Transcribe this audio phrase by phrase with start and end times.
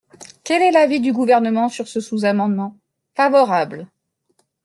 [0.43, 2.75] Quel est l’avis du Gouvernement sur ce sous-amendement?
[3.13, 3.85] Favorable.